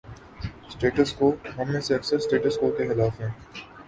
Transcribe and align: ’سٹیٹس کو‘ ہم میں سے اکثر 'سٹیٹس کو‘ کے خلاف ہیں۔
’سٹیٹس 0.69 1.11
کو‘ 1.13 1.27
ہم 1.57 1.71
میں 1.71 1.81
سے 1.81 1.95
اکثر 1.95 2.17
'سٹیٹس 2.19 2.57
کو‘ 2.57 2.71
کے 2.71 2.87
خلاف 2.87 3.21
ہیں۔ 3.21 3.29